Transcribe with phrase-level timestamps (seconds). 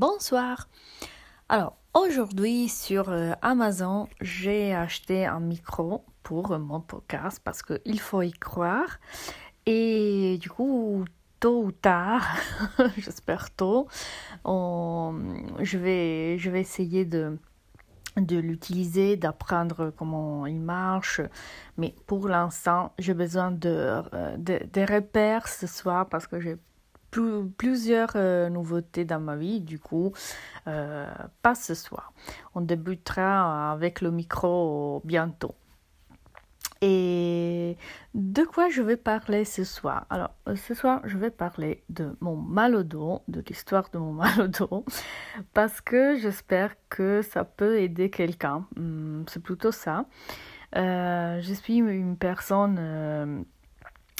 [0.00, 0.68] Bonsoir.
[1.48, 8.22] Alors, aujourd'hui sur euh, Amazon, j'ai acheté un micro pour mon podcast parce qu'il faut
[8.22, 9.00] y croire.
[9.66, 11.04] Et du coup,
[11.40, 12.24] tôt ou tard,
[12.96, 13.88] j'espère tôt,
[14.44, 17.36] je, vais, je vais essayer de
[18.16, 21.20] l'utiliser, d'apprendre comment il marche.
[21.76, 26.56] Mais pour l'instant, j'ai besoin de, euh, repères ce soir parce que j'ai
[27.56, 30.12] plusieurs euh, nouveautés dans ma vie, du coup,
[30.66, 31.06] euh,
[31.42, 32.12] pas ce soir.
[32.54, 35.54] On débutera avec le micro bientôt.
[36.80, 37.76] Et
[38.14, 40.06] de quoi je vais parler ce soir?
[40.10, 43.98] Alors, euh, ce soir, je vais parler de mon mal au dos, de l'histoire de
[43.98, 44.84] mon mal au dos,
[45.54, 48.66] parce que j'espère que ça peut aider quelqu'un.
[48.76, 50.06] Hmm, c'est plutôt ça.
[50.74, 53.44] je suis une personne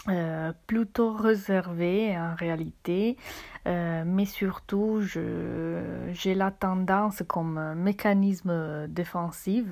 [0.08, 3.18] euh, plutôt réservé en réalité,
[3.66, 9.66] euh, mais surtout j'ai la tendance comme mécanisme défensif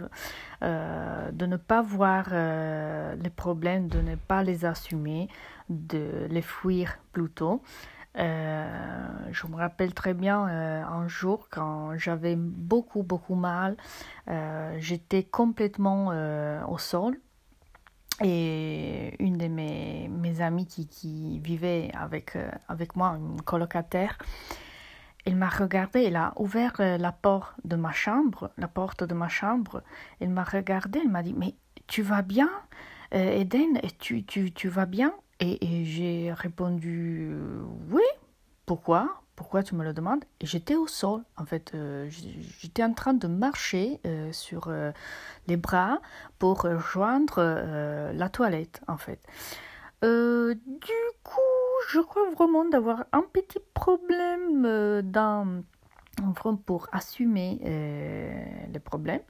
[0.62, 5.28] euh, de ne pas voir les problèmes, de ne pas les assumer,
[5.70, 7.62] de les fuir plutôt.
[8.14, 13.76] je me rappelle très bien un jour quand j'avais beaucoup beaucoup mal,
[14.78, 16.08] j'étais complètement
[16.68, 17.16] au sol
[18.22, 24.16] et une de mes, mes amies qui, qui vivait avec, euh, avec moi, une colocataire,
[25.24, 29.14] elle m'a regardé, elle a ouvert euh, la porte de ma chambre, la porte de
[29.14, 29.82] ma chambre.
[30.20, 31.54] Elle m'a regardé, elle m'a dit Mais
[31.86, 32.50] tu vas bien,
[33.14, 33.80] euh, Eden?
[33.98, 35.12] Tu, tu, tu vas bien?
[35.40, 37.34] Et, et j'ai répondu
[37.90, 38.02] Oui,
[38.66, 39.22] pourquoi?
[39.36, 40.24] Pourquoi tu me le demandes?
[40.42, 41.72] J'étais au sol, en fait.
[41.74, 44.90] Euh, j'étais en train de marcher euh, sur euh,
[45.46, 46.00] les bras
[46.38, 47.42] pour rejoindre
[48.12, 49.20] la toilette, en fait.
[50.02, 51.40] du coup,
[51.88, 55.02] je crois vraiment d'avoir un petit problème
[56.64, 57.60] pour assumer
[58.72, 59.22] les problèmes.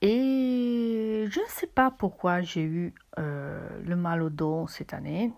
[0.00, 5.32] Et je ne sais pas pourquoi j'ai eu euh, le mal au dos cette année,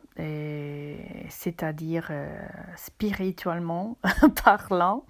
[1.31, 3.97] c'est-à-dire euh, spirituellement
[4.45, 5.05] parlant.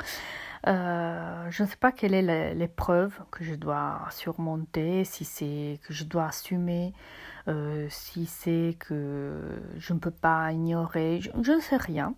[0.69, 5.93] Euh, je ne sais pas quelle est l'épreuve que je dois surmonter, si c'est que
[5.93, 6.93] je dois assumer,
[7.89, 12.15] si c'est que je ne peux pas ignorer, je, je ne sais rien.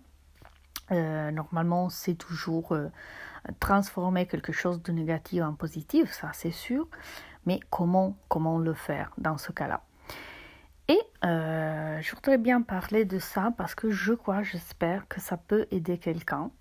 [0.91, 2.77] normalement, c'est toujours
[3.59, 6.87] transformer quelque chose de négatif en positif, ça c'est sûr,
[7.45, 9.81] mais comment, comment le faire dans ce cas-là?
[10.87, 15.37] Et euh, je voudrais bien parler de ça parce que je crois, j'espère que ça
[15.37, 16.51] peut aider quelqu'un.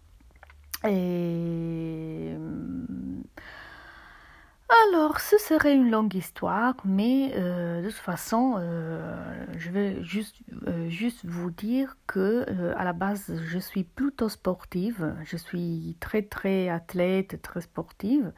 [4.88, 10.36] Alors, ce serait une longue histoire, mais euh, de toute façon, euh, je vais juste,
[10.66, 12.46] euh, juste vous dire que
[12.76, 15.14] à la base, je suis plutôt sportive.
[15.24, 18.32] Je suis très très athlète, très sportive.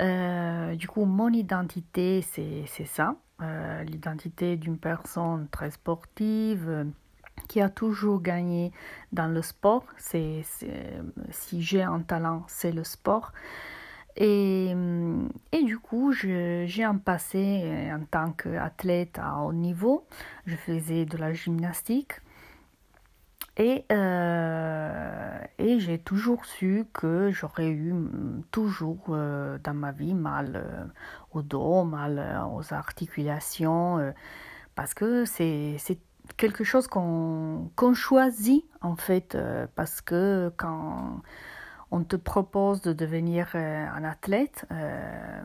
[0.00, 3.16] du coup, mon identité, c'est ça.
[3.84, 6.86] L'identité d'une personne très sportive
[7.48, 8.72] qui a toujours gagné
[9.12, 9.84] dans le sport.
[9.98, 10.42] Si
[11.62, 13.32] j'ai un talent, c'est le sport.
[14.20, 14.74] Et,
[15.52, 20.06] et, du coup, j'ai un passé euh, en tant qu'athlète à haut niveau.
[20.44, 22.20] Je faisais de la gymnastique.
[23.56, 27.94] Et, euh, j'ai toujours su que j'aurais eu
[28.50, 30.92] toujours euh, dans ma vie mal
[31.32, 34.12] au dos, mal aux articulations,
[34.74, 35.78] parce que c'est
[36.36, 39.36] quelque chose qu'on choisit en fait,
[39.74, 41.22] parce que quand
[41.90, 45.42] on te propose de devenir euh, un athlète, euh,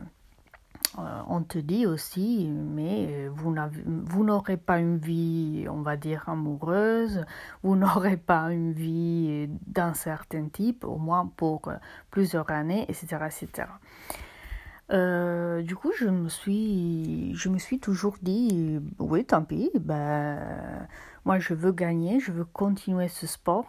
[0.98, 7.24] euh, on te dit aussi, mais vous n'aurez pas une vie, on va dire, amoureuse,
[7.62, 11.72] vous n'aurez pas une vie d'un certain type, au moins pour
[12.10, 13.26] plusieurs années, etc.
[13.26, 13.68] etc.
[15.62, 20.38] du coup, je me suis, je me suis toujours dit, oui, tant pis, ben,
[21.24, 23.68] moi je veux gagner, je veux continuer ce sport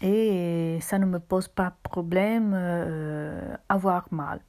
[0.00, 4.40] et ça ne me pose pas de problème euh, avoir mal,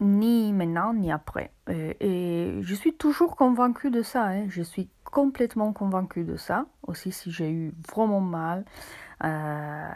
[0.00, 1.52] ni maintenant ni après.
[1.68, 4.46] Euh, et, je suis toujours convaincue de ça, hein.
[4.48, 8.64] je suis complètement convaincue de ça, aussi si j'ai eu vraiment mal
[9.24, 9.90] euh,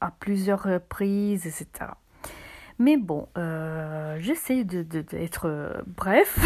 [0.00, 1.92] à plusieurs reprises, etc.
[2.78, 3.26] Mais bon,
[4.18, 6.38] j'essaie d'être de, bref,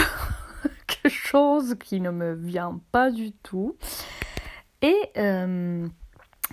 [0.87, 3.77] quelque chose qui ne me vient pas du tout.
[4.81, 5.13] Et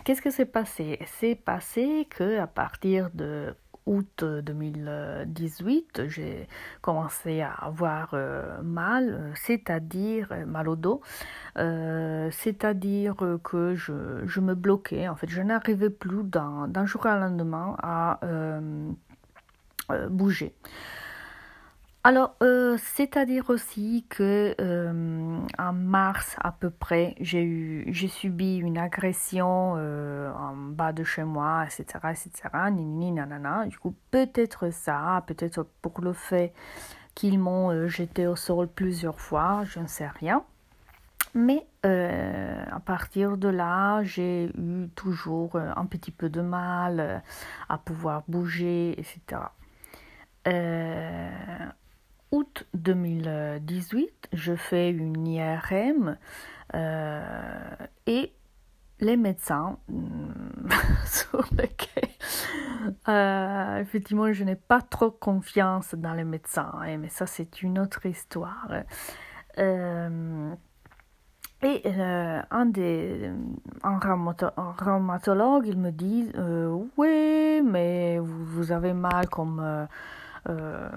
[0.04, 1.00] Qu'est-ce que s'est passé?
[1.06, 3.56] C'est passé que à partir de
[3.86, 6.48] août 2018, j'ai
[6.81, 8.16] commencé à avoir
[8.63, 11.01] mal, c'est-à-dire mal au dos,
[11.56, 17.75] c'est-à-dire que je, je, me bloquais, en fait, je n'arrivais plus d'un jour à lendemain
[17.81, 18.19] à
[20.10, 20.54] bouger.
[22.06, 28.56] Alors, euh, c'est-à-dire aussi que euh, en mars à peu près, j'ai eu, j'ai subi
[28.56, 32.31] une agression euh, en bas de chez moi, etc., etc.
[32.72, 33.66] Nini, nanana.
[33.66, 36.54] Du coup, peut-être ça, peut-être pour le fait
[37.16, 40.44] qu'ils m'ont jeté au sol plusieurs fois, je ne sais rien.
[41.36, 47.22] Mais à partir de là, j'ai eu toujours un petit peu de mal
[47.68, 49.42] à pouvoir bouger, etc
[52.31, 56.17] août 2018, je fais une IRM
[56.75, 58.33] euh, et
[58.99, 59.77] les médecins
[61.05, 62.09] sur lesquels
[63.07, 67.79] euh, effectivement je n'ai pas trop confiance dans les médecins, hein, mais ça c'est une
[67.79, 68.67] autre histoire.
[69.57, 70.53] Euh,
[71.61, 73.31] et un des
[73.83, 76.31] un, rhumatologue, il me dit
[76.97, 79.87] oui mais vous, avez mal comme
[80.47, 80.89] euh,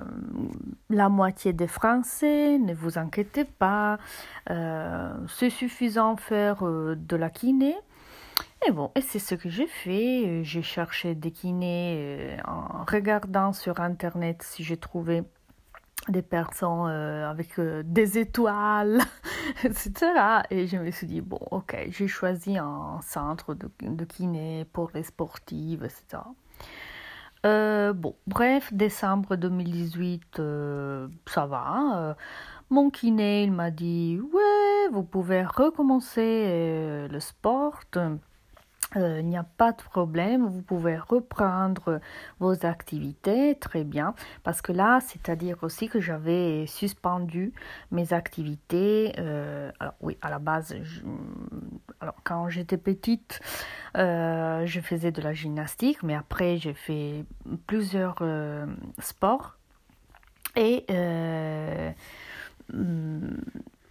[0.90, 3.98] la moitié des Français, ne vous inquiétez pas,
[4.50, 7.74] euh, c'est suffisant faire euh, de la kiné.
[8.66, 10.44] Et bon, et c'est ce que j'ai fait.
[10.44, 15.24] J'ai cherché des kinés en regardant sur internet si j'ai trouvé
[16.08, 19.00] des personnes avec des étoiles,
[19.64, 19.92] etc.
[20.50, 24.92] Et je me suis dit, bon, ok, j'ai choisi un centre de, de kiné pour
[24.94, 26.22] les sportives, etc.
[27.44, 32.10] Euh, bon, bref, décembre 2018, euh, ça va.
[32.10, 32.14] Euh,
[32.70, 37.80] mon kiné, il m'a dit, ouais, vous pouvez recommencer le sport.
[38.96, 42.00] Euh, il n'y a pas de problème, vous pouvez reprendre
[42.40, 47.52] vos activités, très bien, parce que là, c'est-à-dire aussi que j'avais suspendu
[47.90, 49.14] mes activités.
[49.18, 50.74] Euh, alors oui, à la base,
[52.00, 53.40] alors, quand j'étais petite,
[53.96, 57.24] euh, je faisais de la gymnastique, mais après, j'ai fait
[57.66, 58.22] plusieurs
[58.98, 59.56] sports.
[60.54, 60.84] Et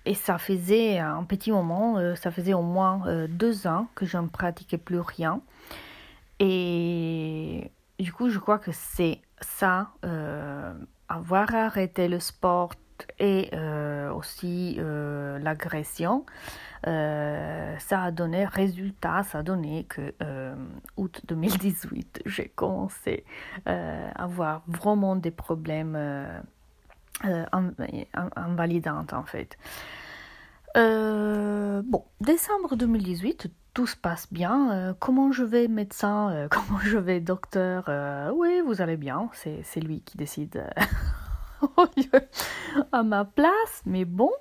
[0.05, 4.05] et ça faisait un petit moment, euh, ça faisait au moins euh, deux ans que
[4.05, 5.41] je ne pratiquais plus rien.
[6.39, 10.73] Et du coup, je crois que c'est ça, euh,
[11.07, 12.73] avoir arrêté le sport
[13.19, 13.49] et
[14.13, 16.23] aussi l'agression,
[16.83, 20.13] ça a donné résultat, ça a donné que
[20.97, 23.25] août 2018, j'ai commencé
[23.65, 25.97] à avoir vraiment des problèmes
[27.25, 27.45] euh,
[28.35, 29.57] invalidante en fait.
[30.77, 34.71] Euh, bon, décembre 2018, tout se passe bien.
[34.71, 37.89] Euh, comment je vais médecin, comment je vais docteur,
[38.35, 40.65] oui, vous allez bien, c'est lui qui décide
[42.91, 44.31] à ma place, mais bon.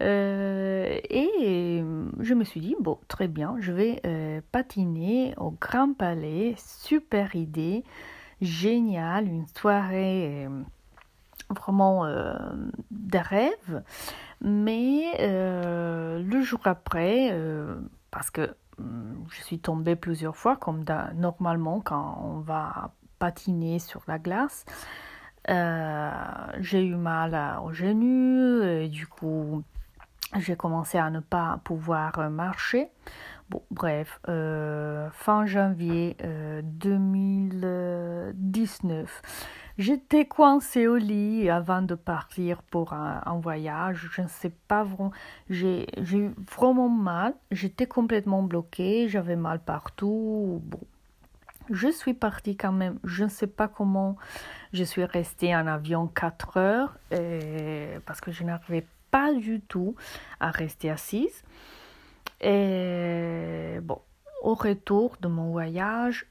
[0.00, 1.84] et
[2.20, 7.82] je me suis dit, bon, très bien, je vais patiner au Grand Palais, super idée,
[8.40, 10.46] génial, une soirée
[11.50, 12.34] vraiment euh,
[12.90, 13.82] des rêves.
[14.40, 17.76] Mais euh, le jour après, euh,
[18.10, 24.00] parce que hum, je suis tombée plusieurs fois, comme normalement quand on va patiner sur
[24.08, 24.64] la glace,
[25.48, 29.62] j'ai eu mal au genou et du coup
[30.38, 32.88] j'ai commencé à ne pas pouvoir marcher.
[33.50, 36.16] Bon, bref, fin janvier
[36.62, 39.22] 2019,
[39.80, 44.10] J'étais coincée au lit avant de partir pour un, voyage.
[44.12, 45.10] Je ne sais pas vraiment.
[45.48, 47.32] J'ai eu vraiment mal.
[47.50, 49.08] J'étais complètement bloquée.
[49.08, 50.60] J'avais mal partout.
[50.64, 50.80] Bon.
[51.70, 52.98] Je suis partie quand même.
[53.04, 54.16] Je ne sais pas comment.
[54.74, 56.98] Je suis restée en avion 4 heures
[58.04, 59.94] parce que je n'arrivais pas du tout
[60.40, 61.42] à rester assise.
[62.42, 64.02] Et bon,
[64.42, 66.29] au retour de mon voyage, euh,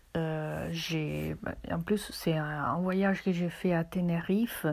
[0.71, 1.35] j'ai,
[1.71, 4.67] en plus, c'est un, voyage que j'ai fait à Tenerife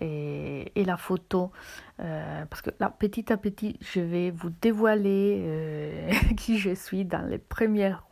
[0.00, 1.50] et, la photo,
[2.00, 7.04] euh, parce que là, petit à petit, je vais vous dévoiler euh, qui je suis
[7.04, 8.04] dans les premières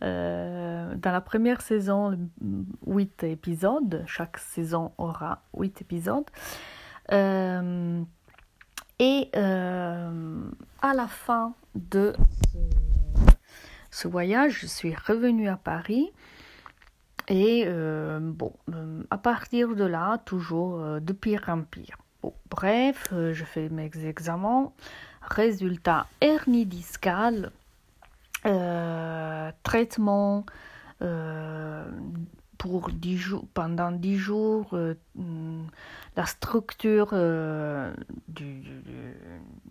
[0.00, 2.18] dans la première saison,
[2.86, 4.02] huit épisodes.
[4.06, 6.24] Chaque saison aura huit épisodes.
[7.10, 7.14] et
[9.34, 12.14] à la fin de
[13.94, 16.10] ce voyage, je suis revenue à Paris.
[17.28, 21.96] Et euh, bon, euh, à partir de là, toujours euh, de pire en pire.
[22.50, 24.72] bref, je fais mes examens.
[25.22, 27.52] Résultat, hernie discale,
[29.62, 30.44] traitement
[32.58, 34.94] pour dix jours, pendant dix jours, euh,
[36.16, 37.94] la structure euh,
[38.28, 38.62] du,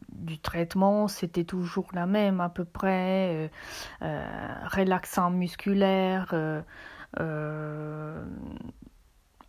[0.10, 3.50] du, traitement, c'était toujours la même à peu près,
[4.02, 6.34] relaxant musculaire,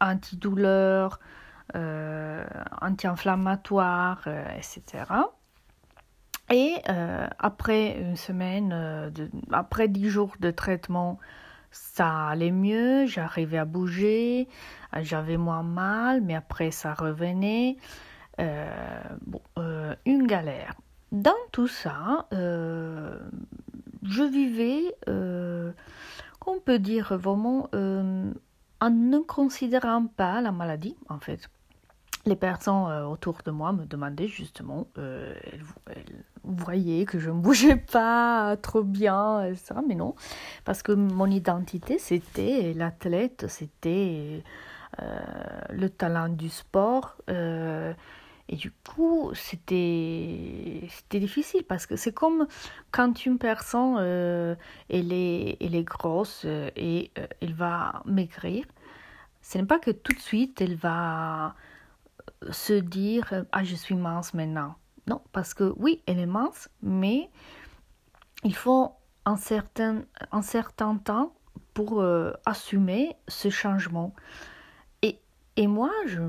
[0.00, 1.20] antidouleur,
[1.74, 5.04] anti-inflammatoire, etc.
[6.50, 6.74] Et
[7.38, 9.12] après une semaine,
[9.52, 11.18] après dix jours de traitement,
[11.74, 14.48] ça allait mieux, j'arrivais à bouger,
[15.00, 17.76] j'avais moins mal, mais après ça revenait.
[18.40, 20.74] Euh, bon, euh, une galère.
[21.12, 23.18] Dans tout ça, euh,
[24.02, 24.94] je vivais,
[26.46, 31.48] on peut dire vraiment, en ne considérant pas la maladie, en fait
[32.26, 35.34] les personnes euh, autour de moi me demandaient justement, euh,
[35.88, 39.76] elles, voyaient que je ne bougeais pas trop bien, etc.
[39.86, 40.14] Mais non,
[40.64, 44.42] parce que mon identité, c'était l'athlète, c'était
[45.02, 45.20] euh,
[45.70, 47.16] le talent du sport.
[47.28, 52.46] et du coup, c'était difficile parce que c'est comme
[52.90, 53.96] quand une personne,
[54.90, 56.44] elle, est, elle est grosse
[56.76, 58.66] et elle va maigrir.
[59.40, 61.54] Ce n'est pas que tout de suite, elle va
[62.50, 64.74] se dire ah je suis mince maintenant.
[65.06, 67.30] Non, parce que oui, elle est mince, mais
[68.42, 68.92] il faut
[69.26, 71.34] un certain, un certain temps
[71.74, 74.14] pour euh, assumer ce changement.
[75.02, 75.20] Et,
[75.56, 76.22] et moi, je,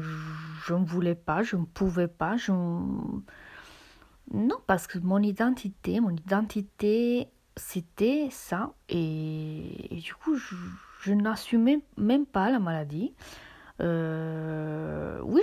[0.66, 2.52] je ne voulais pas, je ne pouvais pas, je...
[2.52, 8.74] Non, parce que mon identité, mon identité, c'était ça.
[8.90, 13.14] Et, du coup, je n'assumais même pas la maladie.
[13.82, 15.42] Euh, oui,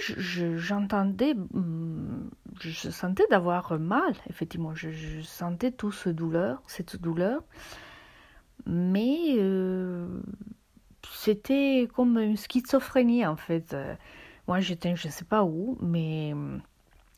[0.57, 4.89] j'entendais, mm, je, sentais d'avoir mal, effectivement, je,
[5.23, 7.43] sentais toute ce douleur, cette douleur,
[8.67, 10.21] mais euh,
[11.13, 13.77] c'était comme une schizophrénie en fait.
[14.49, 16.35] Moi, j'étais, je ne sais pas où, mais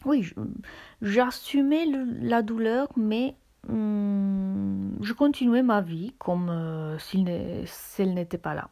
[0.04, 0.33] oui,
[1.02, 1.87] j'assumais
[2.21, 3.37] la douleur, mais
[3.68, 7.25] mm, je continuais ma vie comme euh, si
[7.99, 8.68] elle n'était pas là.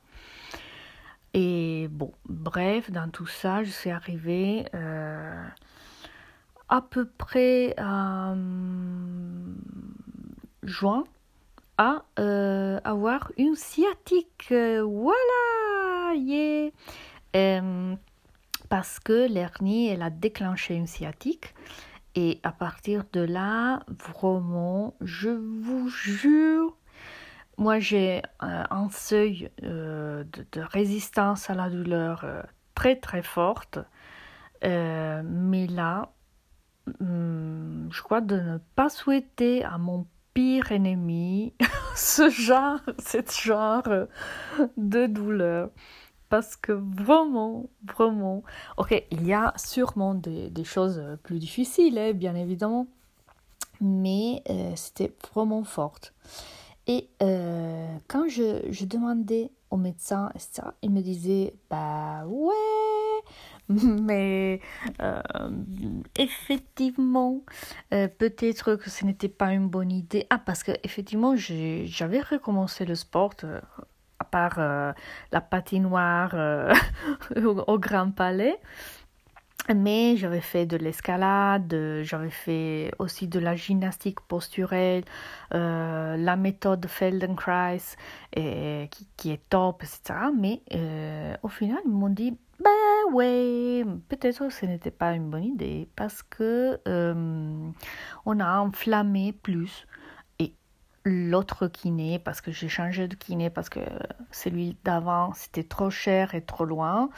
[1.35, 5.47] Et bon, bref, dans tout ça, je suis arrivée euh,
[6.69, 9.57] à peu près à hum,
[10.62, 11.05] juin
[11.79, 14.53] à euh, avoir une sciatique.
[14.53, 16.71] Voilà, yeah.
[17.35, 17.95] Euh,
[18.69, 21.55] parce que l'hernie, elle a déclenché une sciatique.
[22.15, 26.77] Et à partir de là, vraiment, je vous jure,
[27.59, 32.43] moi, j'ai euh, un seuil euh, de, résistance à la douleur euh,
[32.75, 33.79] très très forte,
[34.63, 36.13] mais là,
[37.01, 41.53] hmm, je crois de ne pas souhaiter à mon pire ennemi
[41.95, 43.89] ce genre, cette genre
[44.77, 45.71] de douleur.
[46.29, 48.43] Parce que vraiment, vraiment,
[48.79, 52.87] ok, il y a sûrement des, choses plus difficiles, hein, bien évidemment,
[53.81, 54.43] mais
[54.77, 56.15] c'était vraiment forte.
[56.87, 63.23] Et euh, quand je, je, demandais au médecin, etc., il me disait Bah ouais,
[63.69, 64.61] mais
[65.01, 65.23] euh,
[66.19, 67.43] effectivement,
[67.95, 70.27] euh, peut-être que ce n'était pas une bonne idée.
[70.31, 73.35] Ah, parce que effectivement, j'avais recommencé le sport.
[74.19, 74.59] à part
[75.33, 76.35] la patinoire
[77.45, 78.59] au Grand Palais,
[79.69, 85.04] mais j'avais fait de l'escalade, j'avais fait aussi de la gymnastique posturelle,
[85.54, 87.78] euh, la méthode Feldenkrais
[88.33, 90.19] qui, est top, etc.
[90.37, 95.31] Mais euh, au final, ils m'ont dit, ben ouais, peut-être que ce n'était pas une
[95.31, 97.71] bonne idée parce que euh,
[98.26, 99.87] on a enflammé plus.
[100.38, 100.54] Et
[101.04, 103.81] l'autre kiné, parce que j'ai changé de kiné, parce que
[104.33, 107.11] celui d'avant, c'était trop cher et trop loin.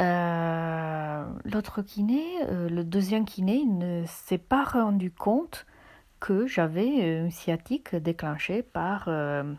[0.00, 5.66] Euh, l'autre kiné, euh, le deuxième kiné, ne s'est pas rendu compte
[6.20, 9.52] que j'avais une sciatique déclenchée par euh,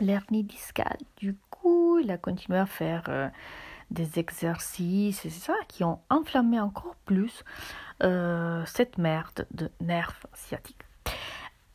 [0.00, 0.98] l'hernie discale.
[1.16, 3.30] Du coup, il a continué à faire
[3.90, 7.44] des exercices, et ça, qui ont enflammé encore plus
[8.00, 10.82] cette merde de nerfs sciatiques.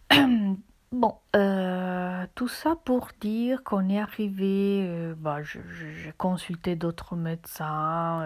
[0.93, 8.21] Bon, euh, tout ça pour dire qu'on est arrivé, euh, bah, j'ai consulté d'autres médecins.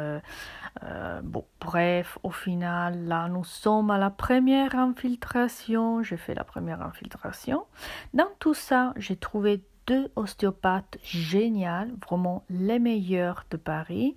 [0.83, 1.21] Euh,
[1.59, 6.03] bref, au final, là, nous sommes à la première infiltration.
[6.03, 7.65] J'ai fait la première infiltration.
[8.13, 14.15] Dans tout ça, j'ai trouvé deux ostéopathes géniales, vraiment les meilleurs de Paris.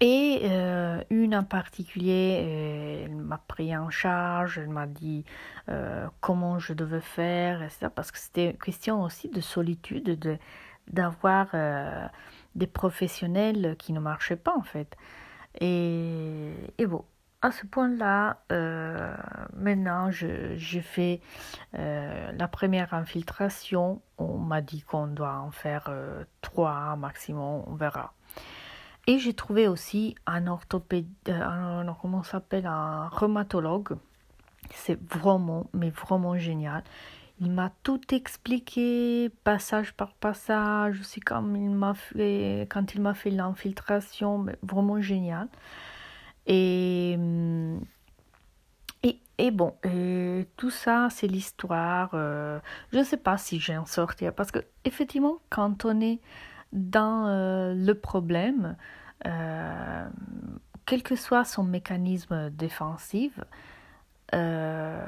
[0.00, 5.24] Et euh, une en particulier, euh, elle m'a pris en charge, elle m'a dit
[5.68, 7.88] euh, comment je devais faire, etc.
[7.92, 10.38] Parce que c'était question aussi de solitude, de,
[10.86, 11.48] d'avoir
[12.54, 14.96] des professionnels qui ne marchaient pas en fait.
[15.60, 17.04] Et, et bon,
[17.42, 18.38] à ce point-là,
[19.56, 21.20] maintenant, j'ai fait
[21.72, 24.00] la première infiltration.
[24.16, 25.90] On m'a dit qu'on doit en faire
[26.40, 28.14] trois maximum, on verra.
[29.08, 33.96] Et j'ai trouvé aussi un orthopédie, un, comment s'appelle, un rhumatologue.
[34.70, 36.84] C'est vraiment, mais vraiment génial.
[37.40, 43.14] Il m'a tout expliqué, passage par passage, aussi comme il m'a fait, quand il m'a
[43.14, 45.48] fait l'infiltration, vraiment génial.
[46.46, 47.18] Et,
[49.02, 49.74] et, et bon,
[50.58, 52.10] tout ça, c'est l'histoire.
[52.12, 52.60] Euh,
[52.92, 56.18] je ne sais pas si j'ai en sortir parce que effectivement, quand on est
[56.72, 58.76] dans euh, le problème,
[59.26, 60.08] euh,
[60.86, 63.40] quel que soit son mécanisme défensif,
[64.32, 65.00] on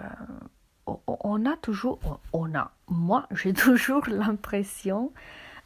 [1.46, 5.12] a toujours, on a, moi j'ai toujours l'impression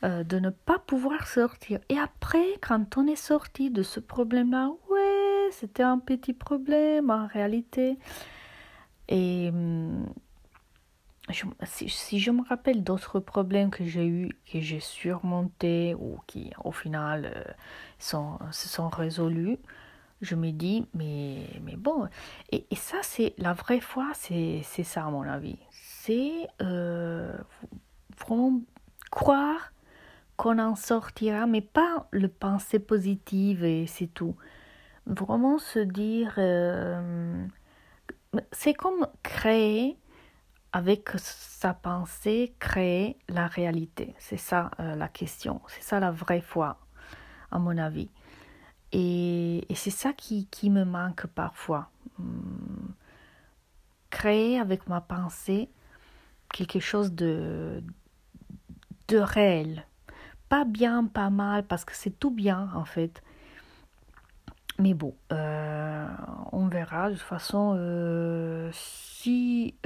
[0.03, 1.81] de ne pas pouvoir sortir.
[1.89, 7.27] Et après, quand on est sorti de ce problème-là, ouais, c'était un petit problème en
[7.27, 7.99] réalité.
[9.09, 9.51] Et
[11.29, 16.53] hum, si, je me rappelle d'autres problèmes que j'ai eu, que j'ai surmontés ou qui
[16.63, 17.53] au final euh,
[17.99, 19.59] sont, se sont résolus,
[20.21, 22.09] je me dis, mais, mais bon,
[22.53, 25.59] et, ça c'est la vraie foi, c'est ça à mon avis.
[25.71, 27.37] C'est euh,
[28.19, 28.61] vraiment
[29.11, 29.73] croire
[30.37, 34.37] qu'on en sortira, mais pas le penser positive et c'est tout
[35.07, 37.47] vraiment se dire, euh,
[38.53, 39.97] c'est comme créer
[40.75, 44.13] avec sa pensée, créer la réalité.
[44.19, 46.79] C'est ça euh, la question, c'est ça la vraie foi,
[47.53, 48.11] à mon avis.
[48.91, 51.91] Et, c'est ça qui, me manque parfois.
[52.19, 52.89] Hmm.
[54.11, 55.71] Créer avec ma pensée
[56.53, 57.81] quelque chose de,
[59.07, 59.87] de réel.
[60.49, 63.23] Pas bien, pas mal, parce que c'est tout bien en fait.
[64.81, 66.09] Mais bon, euh,
[66.51, 67.11] on verra.
[67.11, 69.77] De toute façon, euh, si,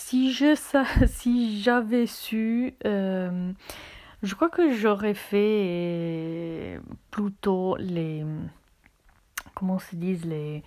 [0.00, 0.54] si je
[1.06, 8.24] si j'avais su, je crois que j'aurais fait plutôt les
[9.54, 10.62] comment se disent les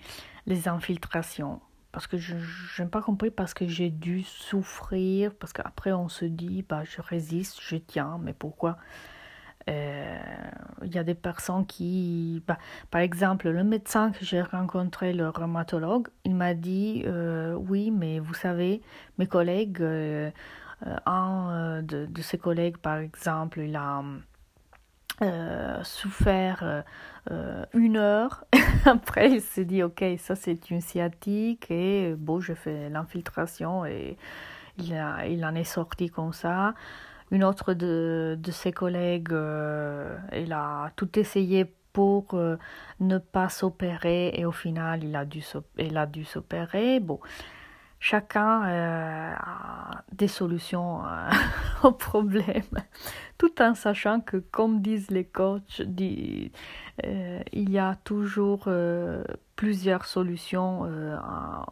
[0.46, 1.60] les infiltrations.
[1.90, 2.34] Parce que je
[2.82, 7.00] n'ai pas compris parce que j'ai dû souffrir parce qu'après on se dit bah je
[7.00, 8.76] résiste je tiens mais pourquoi?
[8.76, 9.13] euh,
[9.68, 12.58] il y a des personnes qui, bah,
[12.90, 18.18] par exemple, le médecin que j'ai rencontré, le rhumatologue, il m'a dit euh, oui, mais
[18.18, 18.82] vous savez,
[19.18, 20.30] mes collègues, euh,
[21.06, 24.02] un de, de, ses collègues, par exemple, il a
[25.84, 26.84] souffert
[27.72, 28.44] une heure.
[28.84, 34.18] Après, il s'est dit ok, ça c'est une sciatique et bon, je fais l'infiltration et
[34.78, 36.74] il, a, il en est sorti comme ça.
[37.30, 42.56] Une autre de, de ses collègues, euh, elle a tout essayé pour euh,
[43.00, 45.42] ne pas s'opérer et au final, il a dû,
[45.78, 47.00] elle a dû s'opérer.
[47.00, 47.20] Bon,
[47.98, 51.02] chacun euh, a des solutions
[51.82, 52.62] au problème,
[53.38, 56.50] tout en sachant que, comme disent les coachs, il
[57.52, 58.68] y a toujours
[59.56, 61.66] plusieurs solutions à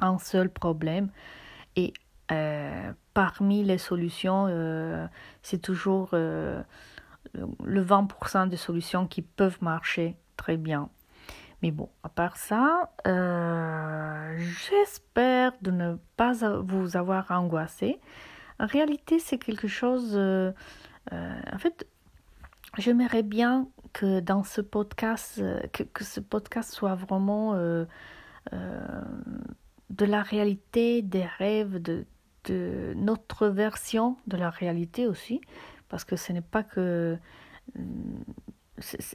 [0.00, 1.10] un seul problème.
[1.76, 1.92] Et
[3.16, 5.06] parmi les solutions, euh,
[5.42, 6.62] c'est toujours euh,
[7.64, 10.90] le 20% des solutions qui peuvent marcher très bien.
[11.62, 17.98] Mais bon, à part ça, euh, j'espère de ne pas vous avoir angoissé.
[18.60, 20.14] En réalité, c'est quelque chose...
[21.10, 21.86] en fait,
[22.76, 27.86] j'aimerais bien que dans ce podcast, que, que, ce podcast soit vraiment de
[30.04, 32.04] la réalité, des rêves, de,
[32.50, 35.40] notre version de la réalité aussi,
[35.88, 37.18] parce que ce n'est pas que...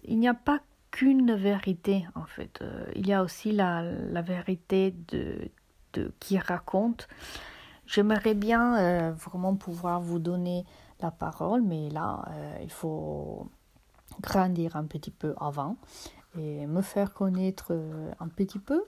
[0.06, 0.60] Il n'y a pas
[0.92, 2.62] qu'une vérité en fait.
[2.62, 5.50] Euh, il y a aussi la, la vérité de,
[5.94, 7.08] de, qui raconte.
[7.86, 10.66] J'aimerais bien euh, vraiment pouvoir vous donner
[11.00, 13.50] la parole, mais là, euh, il faut
[14.22, 15.78] grandir un petit peu avant
[16.38, 17.74] et me faire connaître
[18.20, 18.84] un petit peu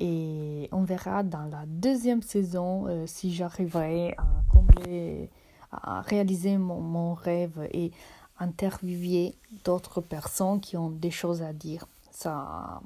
[0.00, 5.30] et on verra dans la deuxième saison euh, si j'arriverai à combler,
[5.72, 7.90] à réaliser mon, mon rêve et
[8.38, 9.34] interviewer
[9.64, 11.86] d'autres personnes qui ont des choses à dire.
[12.10, 12.80] Ça,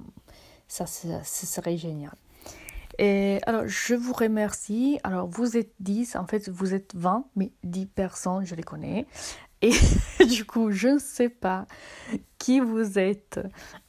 [0.68, 2.14] ça, ça, serait génial.
[2.98, 4.98] Et alors, je vous remercie.
[5.02, 9.06] Alors, vous êtes 10, en fait, vous êtes 20, mais 10 personnes, je les connais.
[9.62, 9.72] Et
[10.26, 11.66] du coup, je ne sais pas
[12.42, 13.38] qui vous êtes,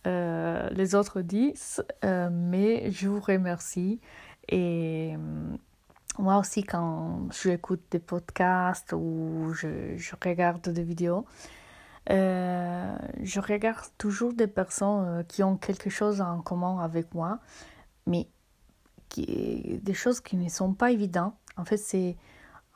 [0.06, 4.00] euh, les autres 10, euh, mais je vous remercie.
[4.48, 5.16] Et,
[6.20, 11.26] moi aussi, quand j'écoute des podcasts ou je, regarde des vidéos,
[12.12, 17.40] euh, je regarde toujours des personnes euh, qui ont quelque chose en commun avec moi,
[18.06, 18.28] mais
[19.10, 21.34] qui, des choses qui ne sont pas évidentes.
[21.58, 22.18] En fait, c'est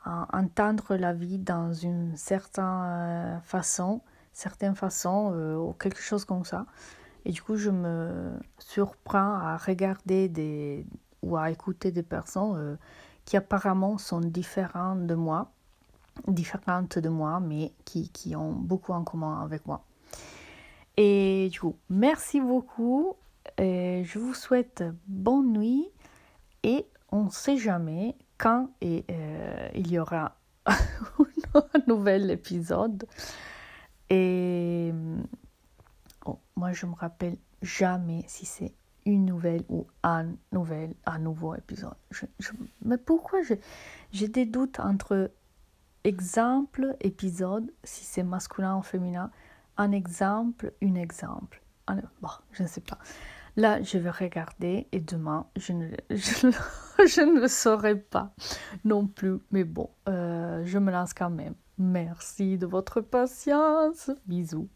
[0.04, 3.38] entendre la vie dans une certaine euh,
[4.38, 6.66] façon, certaine façon ou quelque chose comme ça.
[7.24, 10.86] Et du coup, je me surprends à regarder des,
[11.22, 12.78] ou à écouter des personnes
[13.24, 15.50] qui apparemment sont différentes de moi,
[16.26, 19.84] différentes de moi, mais qui, qui ont beaucoup en commun avec moi.
[20.96, 23.14] Et du coup, merci beaucoup.
[23.56, 25.88] Et je vous souhaite bonne nuit
[26.62, 33.06] et on ne sait jamais quand et, euh, il y aura un nouvel épisode.
[34.10, 34.92] Et
[36.26, 41.54] oh, moi, je me rappelle jamais si c'est une nouvelle ou un nouvel, un nouveau
[41.54, 41.94] épisode.
[42.84, 43.40] Mais pourquoi
[44.12, 45.30] j'ai des doutes entre
[46.04, 49.30] exemple, épisode, si c'est masculin ou féminin,
[49.76, 51.62] un exemple, une exemple.
[52.20, 52.98] Bon, je ne sais pas.
[53.56, 58.32] Là, je vais regarder et demain, je ne, je, ne le saurai pas
[58.84, 59.38] non plus.
[59.50, 61.54] Mais bon, euh, je me lance quand même.
[61.78, 64.10] Merci de votre patience.
[64.26, 64.68] Bisous.